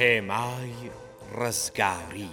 [0.00, 0.72] هێمای
[1.38, 2.28] ڕزگاری.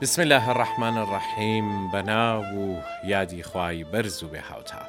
[0.00, 4.84] بسم الله الرحمن الرحیم بەناو و یادی خوای بەرز و بێحوتە.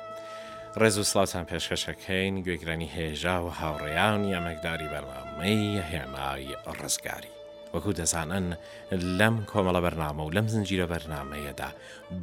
[0.80, 7.37] ڕێز و سڵاتان پێشکەشەکەین گوێگرانی هێژا و هاوڕێیانی ئەمەکداری بەرنامەی هێمای ڕزگاری.
[7.78, 8.48] وەکو دەزانن
[9.20, 11.70] لەم کۆمەڵە بەرنامە و لەم زنجیرە بەرنمەیەدا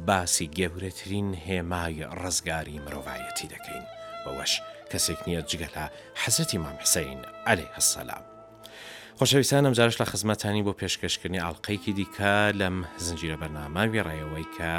[0.07, 3.83] باسی گەورەترین هێمای ڕزگاری مرۆڤایەتی دەکەین
[4.23, 4.53] بەوەش
[4.91, 5.85] کەسێک نییە جگەلا
[6.21, 8.25] حەزەتی مام حسین ئەلێ هەسەلام
[9.19, 14.73] خۆشەویستان ئەمجارش لە خزمەتانی بۆ پێشکەشکردنی ئاڵلقەیەکی دیکە لەم زنجیرە بەرناماوی ڕێەوەی کە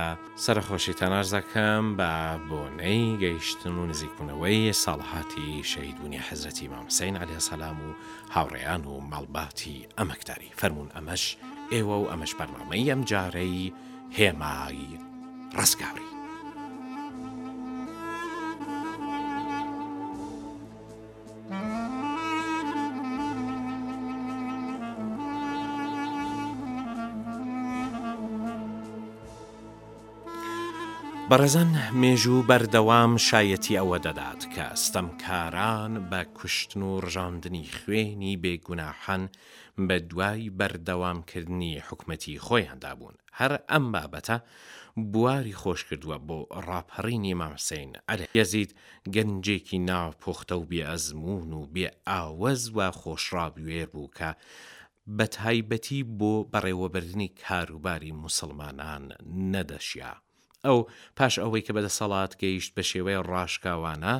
[0.44, 2.12] سەرخۆشی تەنارزەکەم بە
[2.48, 7.88] بۆنەی گەیشتن و نزیکبوونەوەی ساڵهاتی شەیدبوونی حەزەتی مامسین علی سەسلام و
[8.34, 11.24] هاوڕێیان و ماڵباتی ئەمەکتاری فەرمونون ئەمەش
[11.72, 13.72] ئێوە و ئەمەش بەرنامەی ئەم جارەی
[14.18, 14.88] هێمای
[15.58, 16.08] ڕستگاری.
[31.36, 39.22] بەڕێزان مێژوو بەردەوام شایەتی ئەوە دەدات کە ئەستەمکاران بە کوشتن و ڕژاندنی خوێنی بێگوناحەن
[39.88, 44.36] بە دوای بەردەوامکردنی حکومەتی خۆیاندا بوون هەر ئەم بابەتە
[45.12, 48.70] بواری خۆش کردووە بۆ ڕاپەڕینی مامسین ئەرە یەزید
[49.14, 54.30] گەنجێکی ناوپۆختە و بێ ئەزمون و بێ ئاوەز و خۆشڕابوێر بوو کە
[55.16, 59.04] بە تایبەتی بۆ بەڕێوەبردننی کاروباری موسڵمانان
[59.54, 60.12] نەدەشیا.
[60.66, 60.78] ئەو
[61.18, 64.14] پاش ئەوەی کە بەدەسەڵات گەیشت بە شێوەیە ڕاشکاوانە،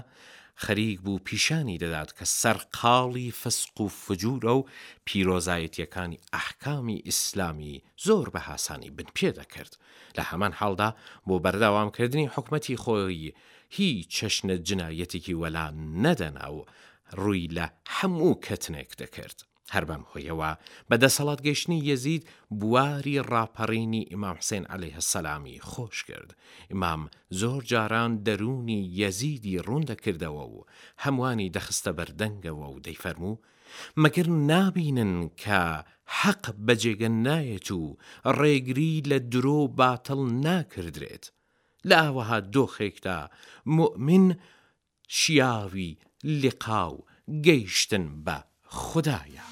[0.65, 4.62] خەریک بوو پیشانی دەدات کە سەرقاڵی فسق و فجوورە و
[5.06, 9.73] پیرۆزایەتیەکانی ئەحکامی ئیسلامی زۆر بە حسانی بن پێ دەکرد
[10.17, 10.91] لە هەمان حڵدا
[11.27, 13.35] بۆ بەرداوامکردنی حکومەتی خۆی
[13.77, 15.67] هیچ چەشنە جنایەتێکی وەلا
[16.05, 16.59] نەدەنا و
[17.21, 19.39] ڕووی لە هەموو کەتنێک دەکرد.
[19.75, 20.50] هەر بەم خۆیەوە
[20.91, 22.22] بەدەسەڵات گەشتنی یەزید
[22.60, 26.31] بواری ڕاپەڕینی ئیمام حسێن ئەلێ هەسەلامی خۆش کرد
[26.71, 27.03] ئیمام
[27.41, 30.56] زۆر جاران دەرونی یەزیدی ڕوندەکردەوە و
[31.05, 33.41] هەموانی دەخستە بەردەنگەوە و دەیفەرموو
[34.03, 35.62] مەگر نابینن کە
[36.21, 37.84] حەق بەجێگە نایەت و
[38.41, 41.25] ڕێگری لە درۆ باتەڵ ناکردرێت
[41.88, 43.19] لە ئاوەها دۆخێکدا
[43.76, 44.26] مؤمن
[45.19, 45.91] شیاوی
[46.43, 46.94] لقاو
[47.47, 48.38] گەیشتن بە
[48.76, 49.42] خدایە.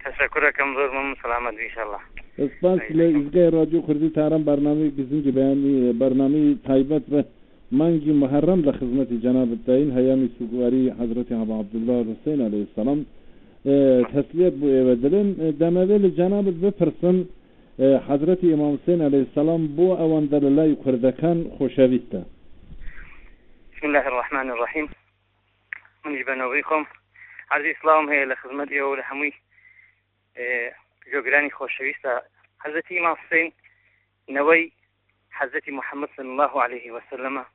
[0.06, 2.02] تشکرەکەم زۆر من سلامەت ئینشاءالله
[2.50, 7.20] سپاس لە ئیزگای رادیو کوردی تاران بەرنامەی گزنجی بەیانی بەرنامەی تایبەت بە
[7.72, 13.00] مانگی محرم لە خزمەتی جنابتین هەیامی سوگواری حضرەتی هەب عبدله حسین عليه السلام
[14.12, 15.28] تەسلیت بۆ ئێوە دلن
[15.60, 17.16] دەمەوێت لە جنابت بپرسن
[18.08, 22.20] حضرەتی ئمام حسین عليه السلام بۆ ئەوەندە لە لای کوردەکان خۆشەویستە
[23.74, 24.86] بسم الله الرحمن الرحيم
[26.04, 26.82] منیش بەنەوەیکم
[27.50, 29.32] عرضی اسلام هەیە لە خزمەت ئێوە لە هەمووی
[31.12, 32.12] جۆگرانی خۆشەویستە
[32.64, 33.52] حضرتی ئمام حسین
[34.36, 34.64] نەوەی
[35.38, 37.46] حضرتی محمد صلى الله عليه وسلم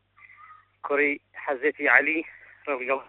[0.88, 1.12] کوڕی
[1.46, 2.20] حەزێتی علی
[2.68, 3.00] ڕڵگەڵ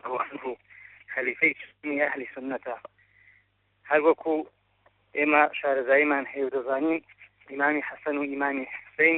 [1.13, 2.77] خەلیفەی چنی ئەهلی سنەتە
[3.91, 4.35] هەر وەکو
[5.19, 7.01] ئێمە شارەزاییمان هەیە و دەزانین
[7.51, 9.17] ئیمامی حەسەن و ئیمانی حسین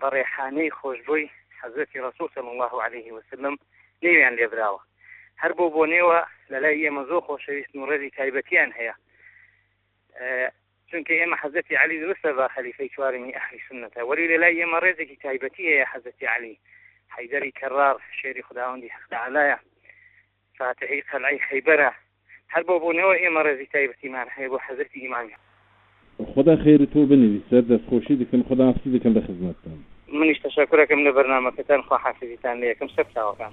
[0.00, 3.54] بەڕێحانەی خۆشببووی حەزەتی ڕسوول صلی الله عليه وسلم
[4.04, 4.80] نێویان لێبراوە
[5.42, 6.20] هەر بۆ بۆنێەوە
[6.52, 8.94] لە لای ئێمە زۆر خۆشەویست نوڕێزی تایبەتیان هەیە
[10.90, 15.20] چونکە ئێمە حەزەتی علی درستە بە خەلیفەی چوارمی ئەحلی سنەتە وەری لە لای ئێمە ڕێزێکی
[15.24, 16.54] تایبەتی هەیە حەزەتی علی
[17.08, 19.58] حيدري كرار شيري خداوندي حق عليا
[20.58, 21.94] فاتحي قلعي خيبرة
[22.48, 25.30] هل بو نوع إمارة زي تايبة إيمان هي بو حزرتي إيمان
[26.36, 31.02] خدا خير تو بنوي سر دست خوشی دکن خدا حفظی دکن به خدمتتان منیش تشکرەکەم
[31.06, 33.52] لە بەرنمەکەتان خواحافزیتان لەکەم سەر چاوەکان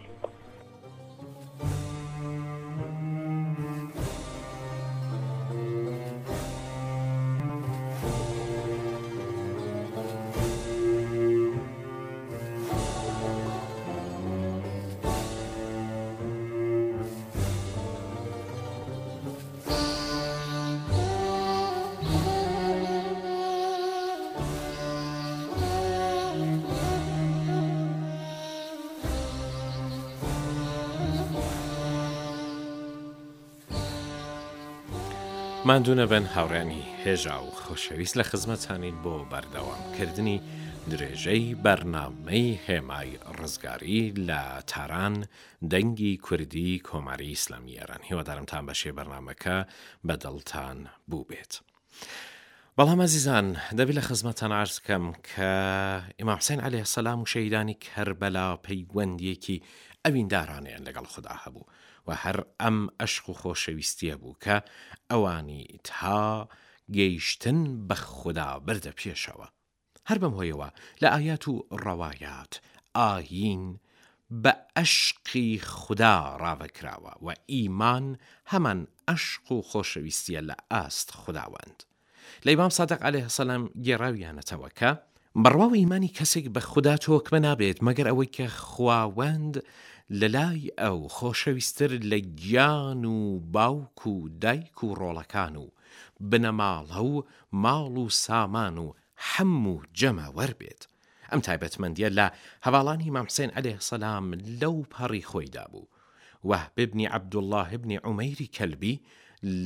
[35.69, 40.39] مادوونە بن هاوڕێنی هێژا و خۆشەویست لە خزمەتانین بۆ بەردەوامکردنی
[40.91, 45.15] درێژەی بەرنامەی هێمای ڕزگاری لە تاران
[45.71, 49.57] دەنگی کوردی کۆماری ئیسلامی ئێران هیوادارمتان بەشێ بەرنمەکە
[50.07, 50.77] بەدڵتان
[51.07, 51.53] بوو بێت.
[52.77, 55.49] بەڵام ئەزیزان دەبی لە خزمەتەن ئارزکەم کە
[56.19, 59.59] ئیمامحسین عليه سەسلام و شەیدانی کەربەلا پەیوەندیەکی
[60.05, 61.63] ئەوین دارانیان لەگەڵ خوددا هەبوو
[62.07, 64.55] و هەر ئەم ئەشق و خۆشەویستیە بوو کە
[65.11, 66.49] ئەوانی تا
[66.97, 69.47] گەیشتن بە خوددا بەردە پێشەوە
[70.09, 70.69] هەر بەم هۆیەوە
[71.01, 71.53] لە ئايات و
[71.83, 72.53] ڕەوایات
[72.97, 73.79] ئاهین
[74.43, 78.05] بە ئەشقی خوددا ڕاوەکراوە و ئیمان
[78.51, 78.79] هەمان
[79.09, 81.83] ئەشق و خۆشەویستیە لە ئاست خداوەند
[82.45, 84.91] لەیبام سادق عليه سەسلام گێڕاویانەتەوە کە
[85.43, 89.55] بڕواوە ئیمانی کەسێک بە خوددا تۆکمە نابێت مەگەر ئەوەی کە خواوەند
[90.21, 95.67] لە لای ئەو خۆشەویستتر لە گیان و باوک و دایک و ڕۆڵەکان و
[96.29, 97.11] بنەماڵ هەو
[97.63, 98.93] ماڵ و سامان و
[99.31, 100.81] هەموو جەمە وەربێت
[101.31, 102.25] ئەم تایبەتمەندیە لە
[102.65, 104.25] هەواڵانی مامسێن ئەلێ سەسلام
[104.61, 105.89] لەو پەڕی خۆیدا بوو
[106.49, 108.95] وه ببنی عەبدوڵله هبنی عومەیری کەلبی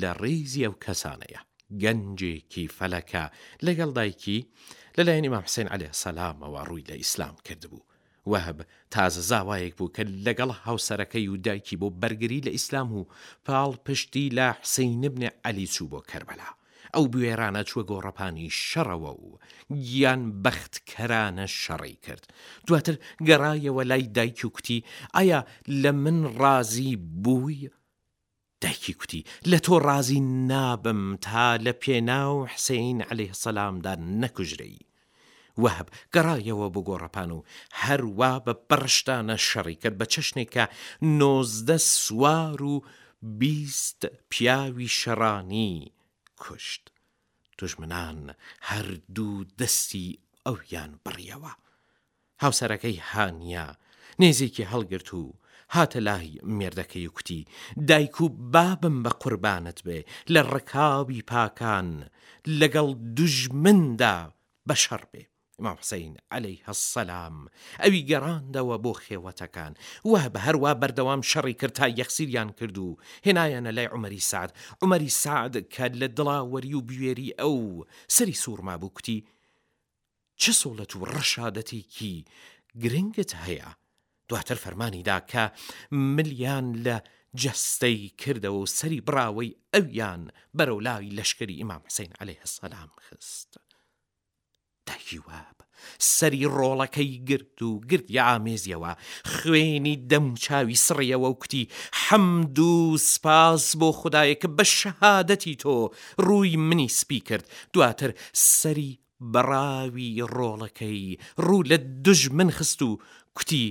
[0.02, 1.42] لە ڕێزی ئەو کەسانەیە
[1.82, 3.24] گەنجێکی فەلەکە
[3.66, 4.40] لەگەڵ دایکی
[4.98, 7.82] لەلایەنی مامسێن ئەلێ سەسلامەوە ڕووی لە ئیسلام کردبوو
[8.32, 8.62] وەهب
[8.96, 13.08] تازە زاوایەک بوو کە لەگەڵ هاوسەرەکەی و دایکی بۆ بەرگری لە ئیسلام و
[13.46, 16.50] پاڵ پشتی لا حسەی نبنێ علی چوو بۆ کەربەلا
[16.96, 19.38] ئەو بوێرانە چوە گۆڕەپانی شەڕەوە و
[19.86, 22.24] گیان بەختکەرانە شەڕی کرد
[22.68, 22.96] دواتر
[23.28, 24.80] گەڕایەوە لای دایک و کوتی
[25.16, 25.40] ئایا
[25.82, 26.94] لە من ڕازی
[27.24, 27.70] بووی
[28.62, 34.78] دایکی کوتی لە تۆ ڕازی نابم تا لە پێناو حسین عليه سەلامدا نەکوژرەی
[35.64, 37.46] وەهب گەڕایەوە بۆ گۆڕەپان و
[37.84, 40.66] هەروە بە پڕشتانە شەڕیکرد بە چەشنێکە
[41.20, 42.76] نۆزدە سووار و
[43.40, 45.74] بیست پیاوی شەڕانی
[46.42, 46.84] کوشت
[47.60, 48.20] دژمنان
[48.70, 50.08] هەردوو دەستی
[50.48, 51.54] ئەویان بڕیەوە
[52.44, 53.68] هاوسەرەکەی هانیا
[54.22, 55.24] نێزێکی هەڵگرت و
[55.76, 57.42] هاتە لای مێردەکەی کوتی
[57.88, 60.00] دایک و بابم بە قوربانت بێ
[60.34, 61.90] لە ڕکاوی پاکان
[62.60, 64.18] لەگەڵ دوژمندا
[64.70, 65.24] بەشەر بێ
[65.62, 67.38] ئمام حسین ئەلەی هەسەسلام
[67.84, 69.74] ئەوی گەڕاندەوە بۆ خێوەتەکان
[70.12, 72.90] وە بە هەروە بەردەوام شەڕی کرد تا یەخسیریان کرد و
[73.26, 74.52] هێنایەنە لای عمەری سعد
[74.84, 77.56] عمەری سعد کە لە دڵاوەری و بوێری ئەو
[78.16, 79.20] سەری سوورما بوو کوتی
[80.42, 82.16] چه سوڵەت و ڕەشادەتێکی
[82.82, 83.70] گرنگت هەیە
[84.30, 85.44] دواتر فەرمانیدا کە
[85.92, 86.98] ملیان لە
[87.42, 90.22] جەستەی کردەوە و سەری براوەی ئەویان
[90.58, 93.50] بەرەو لاوی لەشکری ئیمام حسین عليه هەسەلام خست.
[95.08, 95.66] خشکی واب
[96.00, 98.92] سەری ڕۆڵەکەی گرت و گردی ئامێزیەوە
[99.34, 101.70] خوێنی دەم و چاوی سڕیەوە و کوتی
[102.04, 105.76] حەمد و سپاس بۆ خدایەکە بە شەهادەتی تۆ
[106.26, 108.12] ڕووی منی سپی کرد دواتر
[108.60, 108.92] سەری
[109.34, 112.92] بەڕاوی ڕۆڵەکەی ڕوو لە دژ من خست و
[113.38, 113.66] کوتی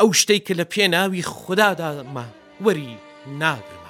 [0.00, 2.24] ئەو شتەی کە لە پێناوی خوددادامە
[2.64, 2.94] وەری
[3.42, 3.85] ناگرم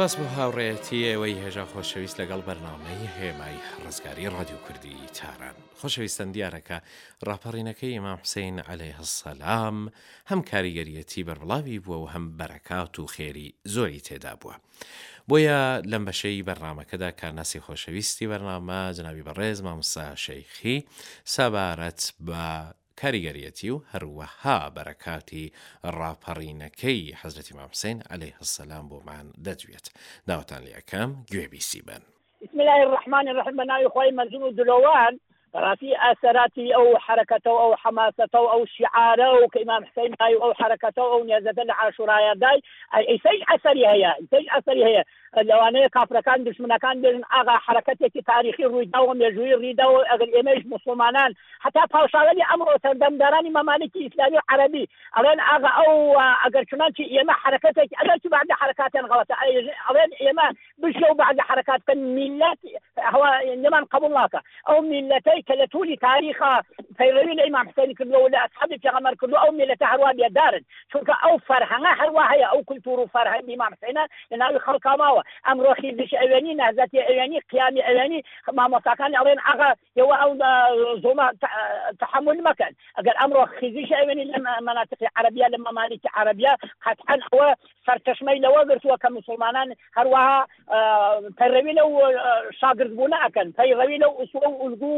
[0.00, 6.78] سپاس بۆ هاوڕێتی ئێوەی هێژا خۆشەویست لەگەڵ بەرنامەی هێمای ڕزگاری ڕادیو کوردی تاران خۆشەویستەن دیارەکە
[7.28, 9.76] ڕاپەڕینەکەی ئمام حسین عليه هەسەلام
[10.30, 14.56] هەم کاریگەریەتی بەربڵاوی بووە و هەم بەرەکات و خێری زۆری تێدا بووە
[15.28, 20.76] بۆیە لەم بەشەی بەرنمەکەدا کارناسی خۆشەویستی بەرنامە جناوی بەڕێز مامسا شەیخی
[21.34, 22.42] سەبارەت بە
[23.02, 25.44] کاریگەریەتی و هەروەها بەرەکاتی
[25.98, 29.86] ڕاپەڕینەکەی حەزرەتی مامسین ئەلەی هەسەلام بۆمان دەدوێت
[30.28, 32.02] داوتان لەکەم گوێبیسی بن.
[32.42, 35.14] بسم الله الرحمن الرحيم بناي خوي مزون دلوان
[35.54, 40.34] بەڕاستی ئاسەراتی ئەو حرکەتە و ئەو حماسەتە و ئەو شعارە و کە ئمام حسین دای
[40.34, 42.58] و ئەو حرکەتە و ئەو نێزەکە لە عاشورایە دای
[42.94, 45.02] ئەیسەی ئەسەری هەیە ئیسەی ئەسەری هەیە
[45.48, 51.30] لەوانەیە کافرەکان دشمنەکان بێژن ئاغا حرکەتێکی تاریخی ڕوویداوە مێژووی ڕیدا و ئەگەر ئێمەش مسلمانان
[51.64, 55.96] هەتا پاوشاوەلی ئەمڕۆ سەردەمدارانی مەمانێکی ئیسلامی و عەربی ئەڵێن ئاغا ئەو
[56.44, 59.34] ئەگەر چنانچی ئێمە حرکەتێکی ئەگەر چی بعد حرکاتیان غڵەتە
[59.86, 60.46] ئەڵێن ئێمە
[60.82, 62.58] بشێ و بعد حرکاتکە میلەت
[63.12, 63.28] هەوا
[63.62, 66.64] نەمان قبول ناکە ئەو میلەتەی ئەوەی کە لە تولی تاریخە
[66.98, 71.34] پەیڕەوی لە ئیمام حسینی کردەوە لە ئەسحابی پێغەمەر کردو ئەو مێلەتە هەروە بێدارن چونکە ئەو
[71.48, 76.12] فەرهەنگە هەروە هەیە ئەو کولتور و فەرهەنگ ئیمام حسینە لە ناوی خەڵکا ماوە ئەمڕۆ خیزیش
[76.20, 78.20] ئەوێنی نەهزەتی ئەوێنی قیامی ئەوێنی
[78.58, 79.70] مامۆستاکانی ئەڵێن ئەغا
[80.00, 80.30] یەوە ئەو
[81.04, 81.26] زۆمە
[82.02, 86.52] تحمل مەکەن ئەگەر ئەمڕۆ خیزیش ئەوێنی لە مناتقی عربیا لە مەمالکی عربیا
[86.84, 87.48] قەتعا ئەوە
[87.86, 90.38] سەرچەشمەی لەوە گرتووە کە مسلمانان هەروەها
[91.38, 91.90] پەیڕەوی لەو
[92.60, 94.96] شاگردبوونە ئەکەن پەیڕەوی لەو ئوسوە و ئولگو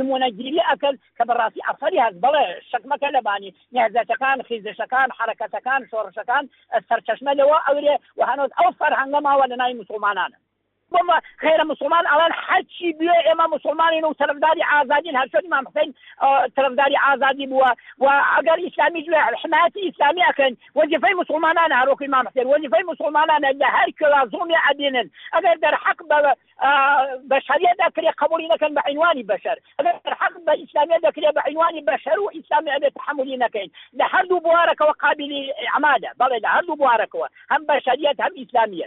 [0.00, 6.44] نمونەگیری ئەکەل کە بەڕاستی ئەفری هەست بڵێ شکمەکە لەبانی نیازەتەکان خیزشەکان حرکەتەکان شۆڕشەکان
[6.88, 10.38] سەرچەشمە لەوە ئەورێ و هەنۆز ئەو فەرهەنگە ماوە لە نای مسلمانانە
[10.92, 15.94] بما خير مسلمان الان حكي بيه اما مسلمانين وتلفداري عازادين هل شو امام حسين
[16.56, 17.68] تلفداري عازادي بوا
[17.98, 23.50] واقل اسلامي جوا حمايتي اسلامي اكن وظيفه مسلمان انا هروك امام حسين وظيفه مسلمان انا
[23.50, 26.02] اللي هر كلازومي عدينن اگر در حق
[27.24, 32.90] بشريه ذكري قبولي لكن بعنواني بشر اگر در حق باسلاميه ذكري بعنواني بشر واسلامي ابي
[32.90, 37.08] تحملي لكن لحد بوارك وقابل عماده بل لحد بوارك
[37.50, 38.86] هم بشريه هم اسلاميه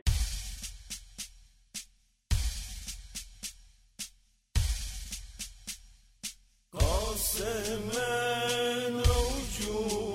[7.40, 10.11] السماء موجود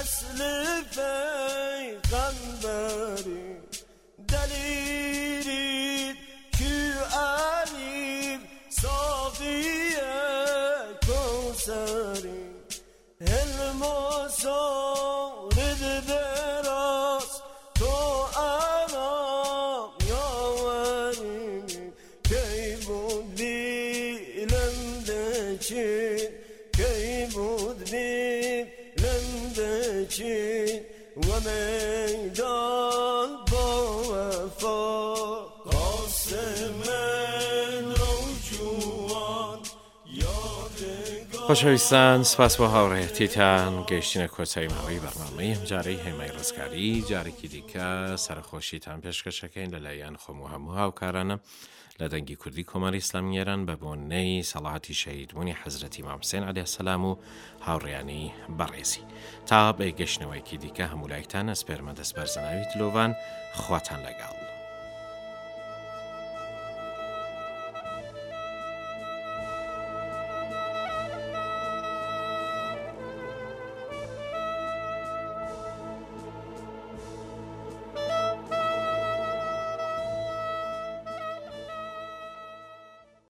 [0.00, 3.40] Eslifey gamberi
[4.28, 6.16] delirit
[6.58, 6.80] kü
[7.16, 8.40] alim
[8.70, 10.22] safiye
[11.06, 12.40] konseri
[13.28, 17.32] Helmo sorid beras
[17.80, 17.96] to
[18.40, 21.66] anam yaverim
[22.28, 26.30] Keybud bilemde çin
[26.82, 28.19] keybud bilemde
[30.04, 30.64] بکی
[31.16, 35.08] و میدان با وفا
[35.44, 36.74] قاسم
[37.84, 39.58] نوجوان
[41.48, 49.72] خۆشەویستان سپاس بۆ هاوڕێتیتان گەیشتینە کۆچەی ماوەی بەرنامەی هەمجارەی هێمای ڕزگاری جارێکی دیکە سەرخۆشیتان پێشکەشەکەین
[49.74, 51.36] لەلایەن خۆم و هەموو هاوکارانە.
[52.00, 57.14] لە دەنگی کوردی کۆماری ئسلامیێران بە بۆنەی سەڵاتی شەیدبوونی حەزرەتی مامسین عادیا سەسلام و
[57.66, 58.24] هاوڕیانی
[58.58, 59.02] بەڕێزی
[59.48, 63.12] تا بێگەشتنەوەیکی دیکە هەمولایتان ئەسپێرمە دەست بەرزناوی تلۆڤان
[63.60, 64.39] خواتان لەگەڵ